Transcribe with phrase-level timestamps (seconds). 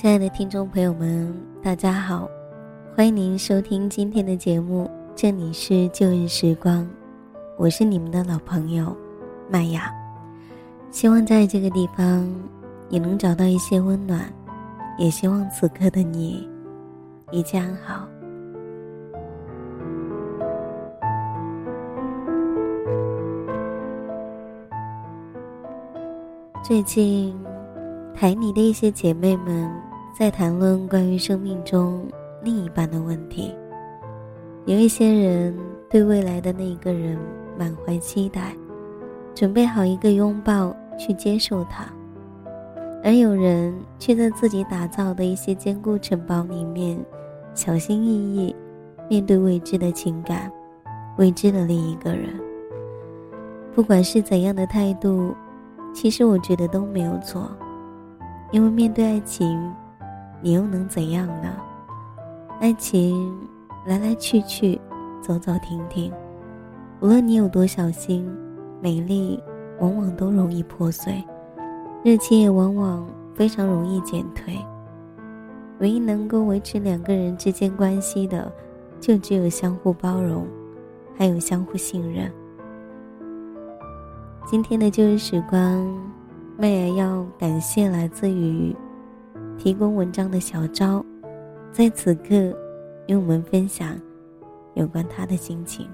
[0.00, 2.30] 亲爱的听众朋友们，大家好，
[2.94, 6.88] 欢迎您收听今天的节目，这里是旧日时光，
[7.56, 8.96] 我是你们的老朋友
[9.50, 9.92] 麦雅，
[10.92, 12.32] 希望在这个地方
[12.88, 14.32] 也能找到一些温暖，
[14.98, 16.48] 也希望此刻的你
[17.32, 18.06] 一切安好。
[26.62, 27.36] 最近，
[28.14, 29.68] 台里的一些姐妹们
[30.18, 32.04] 在谈论关于生命中
[32.42, 33.54] 另一半的问题。
[34.66, 35.56] 有一些人
[35.88, 37.16] 对未来的那一个人
[37.56, 38.52] 满怀期待，
[39.32, 41.84] 准备好一个拥抱去接受他；
[43.04, 46.98] 而有人却在自己打造的一些坚固城堡里面，
[47.54, 48.56] 小心翼翼
[49.08, 50.50] 面对未知的情感，
[51.16, 52.28] 未知的另一个人。
[53.72, 55.32] 不管是怎样的态度。
[55.94, 57.48] 其实我觉得都没有错，
[58.50, 59.58] 因为面对爱情，
[60.40, 61.54] 你又能怎样呢？
[62.60, 63.36] 爱情
[63.86, 64.80] 来来去去，
[65.20, 66.12] 走走停停，
[67.00, 68.28] 无论你有多小心，
[68.80, 69.42] 美丽
[69.80, 71.24] 往往都容易破碎，
[72.02, 74.56] 热情也往往非常容易减退。
[75.80, 78.50] 唯一能够维持两个人之间关系的，
[79.00, 80.46] 就只有相互包容，
[81.16, 82.30] 还有相互信任。
[84.44, 85.86] 今天的旧日时光，
[86.56, 88.74] 妹儿要感谢来自于
[89.58, 91.04] 提供文章的小昭，
[91.72, 92.56] 在此刻
[93.08, 94.00] 与我们分享
[94.74, 95.88] 有关他的心情。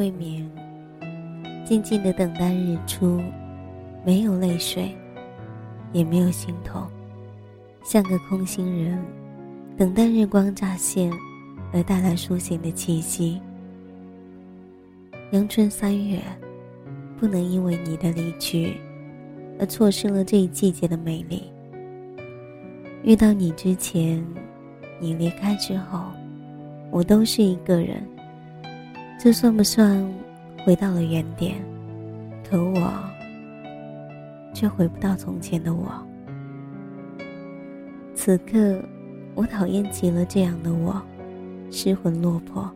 [0.00, 0.50] 未眠，
[1.62, 3.20] 静静的等待日出，
[4.02, 4.96] 没有泪水，
[5.92, 6.86] 也没有心痛，
[7.84, 8.98] 像个空心人，
[9.76, 11.12] 等待日光乍现
[11.70, 13.42] 而带来苏醒的气息。
[15.32, 16.18] 阳春三月，
[17.18, 18.78] 不能因为你的离去
[19.58, 21.42] 而错失了这一季节的美丽。
[23.02, 24.24] 遇到你之前，
[24.98, 26.06] 你离开之后，
[26.90, 28.02] 我都是一个人。
[29.22, 30.02] 这算不算
[30.64, 31.62] 回到了原点？
[32.42, 32.90] 可我
[34.54, 35.92] 却回不到从前的我。
[38.14, 38.82] 此刻，
[39.34, 40.98] 我讨厌极了这样的我，
[41.70, 42.66] 失魂落魄，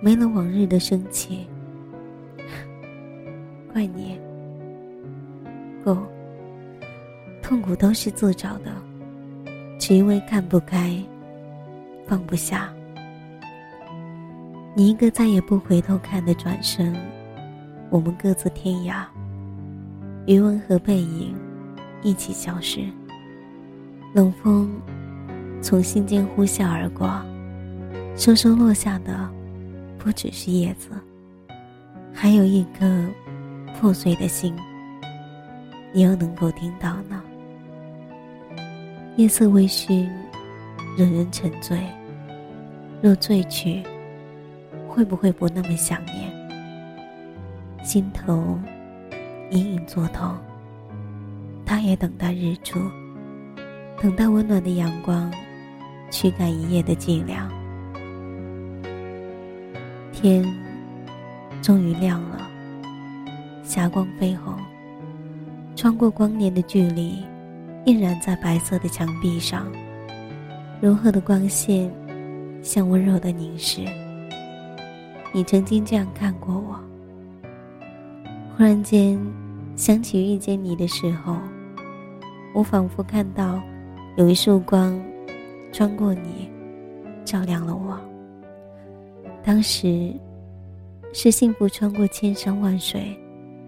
[0.00, 1.44] 没了往日的生气。
[3.72, 4.16] 怪你，
[5.82, 5.96] 不，
[7.42, 8.70] 痛苦都是自找的，
[9.76, 10.96] 只因为看不开，
[12.06, 12.72] 放不下。
[14.78, 16.94] 你一个再也不回头看的转身，
[17.90, 19.04] 我们各自天涯。
[20.24, 21.34] 余温和背影
[22.00, 22.86] 一起消失。
[24.14, 24.70] 冷风
[25.60, 27.10] 从心间呼啸而过，
[28.14, 29.28] 收收落下的
[29.98, 30.90] 不只是叶子，
[32.14, 33.04] 还有一颗
[33.80, 34.54] 破碎的心。
[35.92, 37.20] 你又能够听到呢？
[39.16, 40.08] 夜色微醺，
[40.96, 41.80] 惹人沉醉。
[43.02, 43.82] 若醉去。
[44.88, 46.32] 会不会不那么想念？
[47.84, 48.58] 心头
[49.50, 50.36] 隐隐作痛。
[51.64, 52.80] 他也等待日出，
[54.00, 55.30] 等待温暖的阳光，
[56.10, 57.48] 驱赶一夜的寂凉。
[60.12, 60.44] 天
[61.62, 62.48] 终于亮了，
[63.62, 64.54] 霞光绯红，
[65.76, 67.22] 穿过光年的距离，
[67.84, 69.70] 映染在白色的墙壁上。
[70.80, 71.92] 柔和的光线，
[72.62, 73.84] 像温柔的凝视。
[75.32, 76.78] 你曾经这样看过我。
[78.56, 79.18] 忽然间，
[79.76, 81.36] 想起遇见你的时候，
[82.54, 83.60] 我仿佛看到
[84.16, 85.00] 有一束光
[85.70, 86.50] 穿过你，
[87.24, 87.98] 照亮了我。
[89.44, 90.12] 当时
[91.12, 93.16] 是幸福穿过千山万水，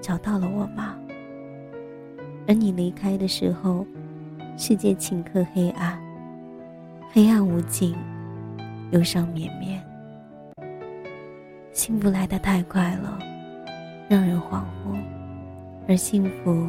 [0.00, 0.94] 找到了我吗？
[2.46, 3.84] 而你离开的时候，
[4.56, 6.00] 世界顷刻黑暗，
[7.10, 7.96] 黑暗无尽，
[8.92, 9.82] 忧伤绵绵。
[11.76, 13.18] 幸福来得太快了，
[14.08, 14.98] 让人恍惚；
[15.86, 16.66] 而幸福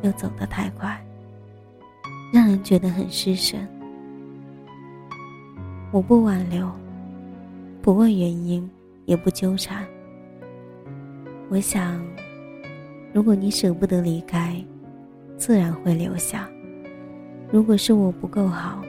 [0.00, 0.98] 又走得太快，
[2.32, 3.68] 让人觉得很失神。
[5.92, 6.66] 我不挽留，
[7.82, 8.68] 不问原因，
[9.04, 9.84] 也不纠缠。
[11.50, 12.02] 我想，
[13.12, 14.56] 如果你舍不得离开，
[15.36, 16.48] 自然会留下。
[17.52, 18.80] 如果是我不够好，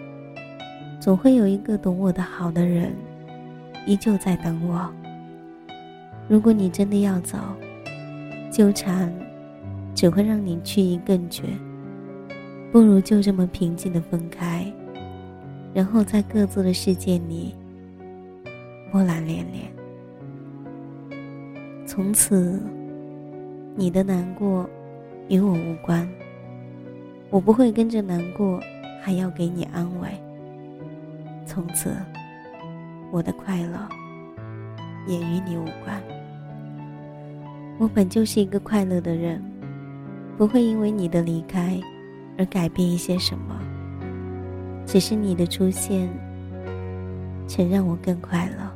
[1.02, 2.96] 总会有一个懂我的好的人。
[3.86, 4.90] 依旧在等我。
[6.31, 7.38] 如果你真的要走，
[8.50, 9.13] 纠缠
[9.94, 11.44] 只会让你去意更绝。
[12.72, 14.66] 不如就这么平静的分开，
[15.74, 17.54] 然后在各自的世界里
[18.89, 19.69] 波澜连连。
[21.86, 22.63] 从此，
[23.75, 24.66] 你的难过
[25.27, 26.07] 与我无关，
[27.30, 28.57] 我不会跟着难过，
[29.01, 30.07] 还要给你安慰。
[31.45, 31.94] 从此，
[33.12, 33.86] 我的快乐
[35.10, 36.01] 也与你无关。
[37.81, 39.44] 我本就是一个快乐的人，
[40.38, 41.81] 不会因为你的离开。
[42.38, 43.60] 而改变一些什么？
[44.86, 46.07] 只是你的出现，
[47.48, 48.72] 曾让我更快乐。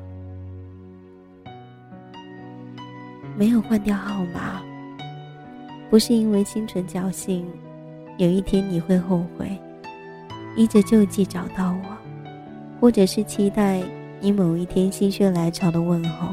[3.38, 4.64] 没有换掉号码，
[5.92, 7.46] 不是因为心存侥幸，
[8.18, 9.56] 有一天你会后悔，
[10.56, 11.98] 依着旧迹找到我，
[12.82, 13.84] 或者是期待
[14.20, 16.28] 你某一天心血来潮的问候。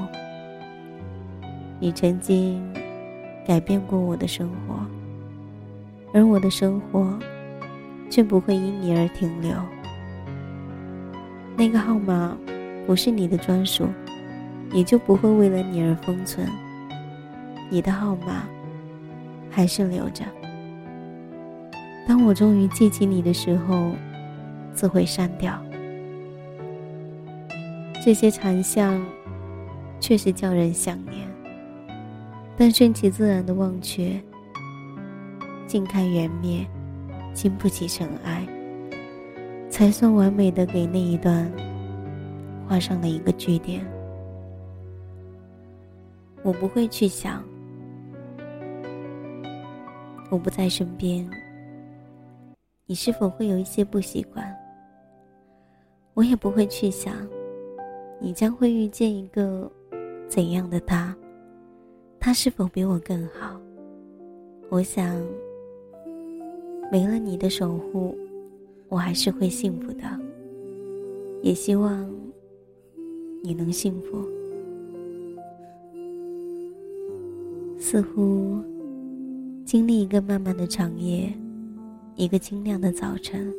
[1.83, 2.63] 你曾经
[3.45, 4.77] 改变过我的生活。
[6.15, 7.19] 而我的生活，
[8.09, 9.53] 却不会因你而停留。
[11.57, 12.37] 那个号码
[12.87, 13.89] 不是你的专属，
[14.73, 16.47] 也就不会为了你而封存。
[17.69, 18.45] 你的号码
[19.51, 20.25] 还是留着。
[22.07, 23.91] 当我终于记起你的时候，
[24.73, 25.61] 自会删掉。
[28.05, 29.05] 这些残像，
[29.99, 31.29] 确实叫人想念，
[32.57, 34.21] 但顺其自然的忘却。
[35.67, 36.67] 静看缘灭，
[37.33, 38.47] 经不起尘埃，
[39.71, 41.51] 才算完美的给那一段
[42.69, 43.83] 画上了一个句点。
[46.43, 47.43] 我不会去想，
[50.29, 51.27] 我不在身边，
[52.85, 54.55] 你是否会有一些不习惯？
[56.13, 57.15] 我也不会去想，
[58.21, 59.71] 你将会遇见一个
[60.29, 61.17] 怎样的他，
[62.25, 63.61] 他是否比我更好？
[64.71, 65.21] 我想。
[66.91, 68.15] 没了你的守护，
[68.89, 70.03] 我还是会幸福的。
[71.43, 72.09] 也希望
[73.43, 74.25] 你能幸福。
[77.79, 78.63] 似乎
[79.65, 81.33] 经历一个漫漫的长夜，
[82.15, 83.53] 一个清亮的早晨，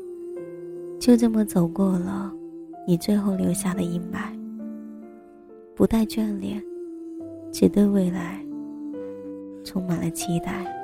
[1.00, 2.32] 就这么走过了
[2.88, 4.32] 你最后留下的阴霾。
[5.76, 6.64] 不带眷恋，
[7.52, 8.46] 只对未来
[9.64, 10.84] 充满了期待。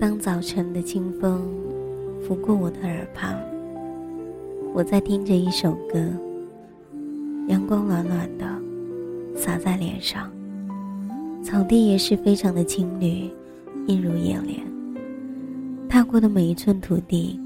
[0.00, 1.46] 当早晨的清风
[2.22, 3.34] 拂过我的耳旁，
[4.72, 5.98] 我在听着一首歌。
[7.48, 8.46] 阳光暖暖的
[9.34, 10.30] 洒在脸上，
[11.42, 13.28] 草地也是非常的青绿，
[13.86, 14.60] 映入眼帘。
[15.88, 17.40] 踏过的每一寸土地，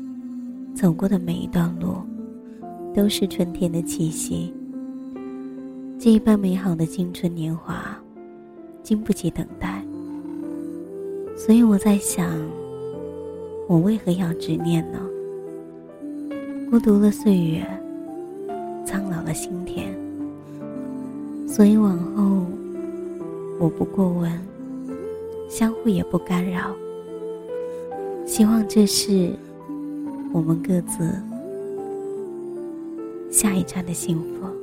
[0.75, 1.97] 走过的每一段路，
[2.95, 4.53] 都是春天的气息。
[5.99, 7.97] 这一般美好的青春年华，
[8.83, 9.83] 经不起等待。
[11.35, 12.29] 所以我在想，
[13.67, 14.99] 我为何要执念呢？
[16.71, 17.65] 孤独了岁月，
[18.85, 19.95] 苍老了心田。
[21.49, 22.45] 所以往后，
[23.59, 24.31] 我不过问，
[25.49, 26.75] 相互也不干扰。
[28.27, 29.33] 希望这是
[30.33, 31.09] 我们各自
[33.31, 34.54] 下一站的幸福。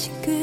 [0.00, 0.39] 다시 그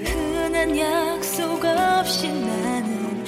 [0.00, 3.24] 흔한 약속 없이 나는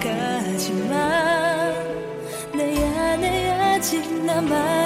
[0.00, 0.94] 떠나가지만
[2.54, 4.85] 내 안에 아직 남아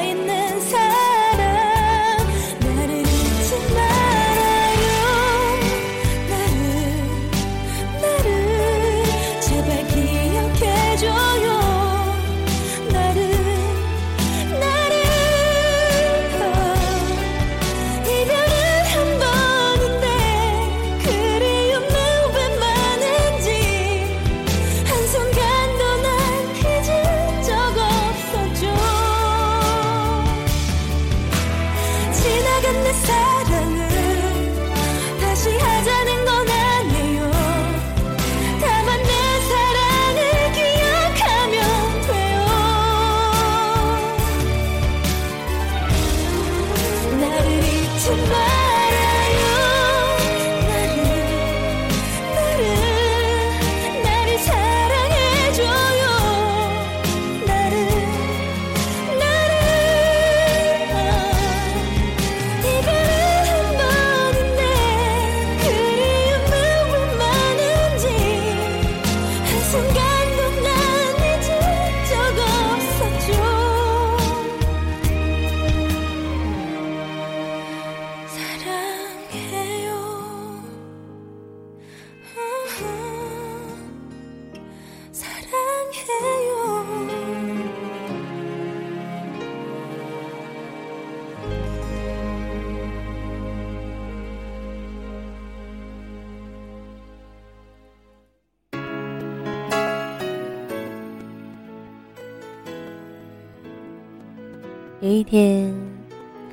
[105.10, 105.74] 有一天，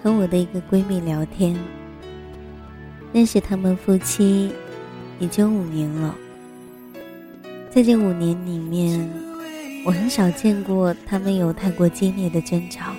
[0.02, 1.56] 和我的一个闺蜜聊天，
[3.14, 4.52] 认识他们夫妻
[5.20, 6.16] 已经五年了。
[7.70, 9.08] 在这五年里面，
[9.86, 12.94] 我很少见过他们有太过激烈的争吵。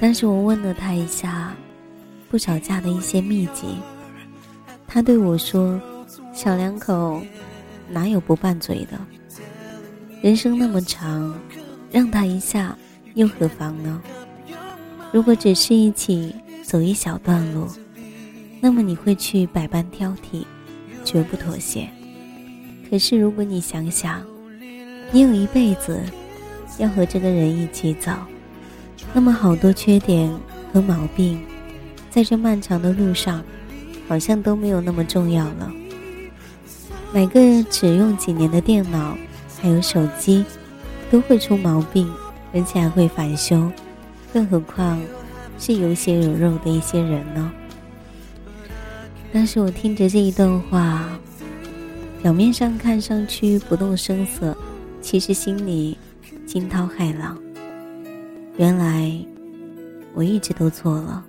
[0.00, 1.54] 但是我问了他一下，
[2.28, 3.78] 不吵架的一些秘籍，
[4.88, 5.80] 他对我说
[6.34, 7.22] ：“小两口
[7.88, 8.98] 哪有不拌嘴的？
[10.20, 11.32] 人生那么长，
[11.92, 12.76] 让他一下。”
[13.16, 13.98] 又何妨呢？
[15.10, 17.66] 如果只是一起走一小段路，
[18.60, 20.44] 那么你会去百般挑剔，
[21.02, 21.88] 绝不妥协。
[22.90, 24.22] 可是如果你想想，
[25.10, 25.98] 你有一辈子
[26.76, 28.12] 要和这个人一起走，
[29.14, 30.30] 那么好多缺点
[30.70, 31.42] 和毛病，
[32.10, 33.42] 在这漫长的路上，
[34.06, 35.72] 好像都没有那么重要了。
[37.14, 39.16] 买个只用几年的电脑，
[39.58, 40.44] 还有手机，
[41.10, 42.06] 都会出毛病。
[42.56, 43.70] 而且还会返修，
[44.32, 44.98] 更何况
[45.58, 47.52] 是有血有肉的一些人呢？
[49.30, 51.06] 但是我听着这一段话，
[52.22, 54.56] 表面上看上去不动声色，
[55.02, 55.98] 其实心里
[56.46, 57.36] 惊涛骇浪。
[58.56, 59.12] 原来
[60.14, 61.22] 我一直都错了，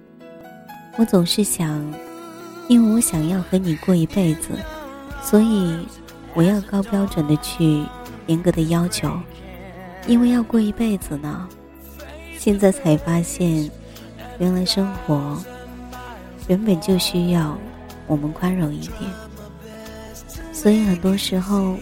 [0.97, 1.83] 我总是想，
[2.69, 4.51] 因为我想要和你过一辈子，
[5.21, 5.75] 所以
[6.33, 7.83] 我要高标准的去
[8.27, 9.11] 严格的要求。
[10.07, 11.47] 因为要过一辈子呢，
[12.39, 13.69] 现在才发现，
[14.39, 15.37] 原来生活
[16.47, 17.57] 原本就需要
[18.07, 18.93] 我们宽容一点。
[20.53, 21.75] 所以很多时候，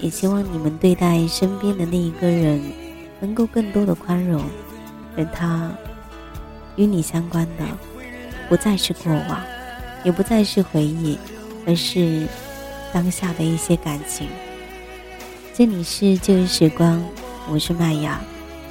[0.00, 2.60] 也希望你们对待身边的那一个人，
[3.20, 4.42] 能够更多的宽容，
[5.16, 5.70] 而他
[6.74, 7.64] 与你相关的，
[8.48, 9.40] 不再是过往，
[10.02, 11.16] 也不再是回忆，
[11.64, 12.26] 而是
[12.92, 14.26] 当下的一些感情。
[15.54, 17.00] 这里是旧日时光。
[17.52, 18.20] 我是麦雅，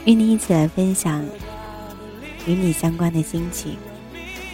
[0.05, 1.21] 与你一起来分享
[2.45, 3.75] 与你相关的心情。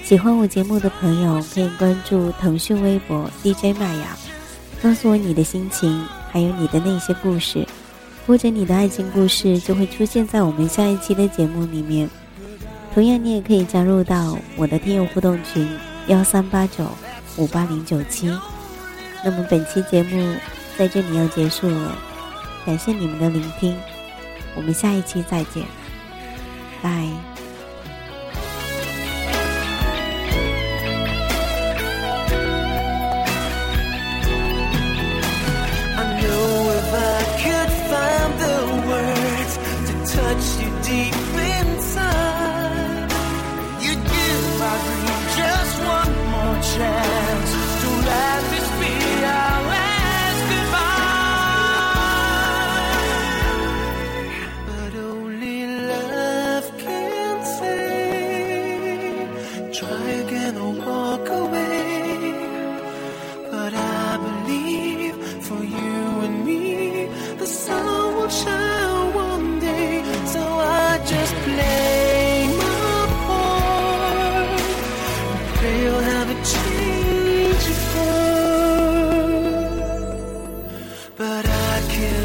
[0.04, 4.18] 喜欢我节目的朋友可以关注腾讯微博 DJ 麦雅，
[4.82, 7.68] 告诉我你的心情，还有你的那些故事，
[8.26, 12.10] 或者你的爱情故事就会出现在我们下一期的节目里面。
[12.96, 15.70] 同样，你也可以加入到我的听友互动群
[16.08, 16.84] 幺三八九
[17.38, 18.28] 五八零九七。
[19.24, 20.36] 那么本期节目
[20.80, 21.96] 在这里要结束了，
[22.66, 23.78] 感谢你们的聆听。
[24.56, 25.66] 我们下一期再见，
[26.82, 27.35] 拜。
[81.18, 82.25] but I can't.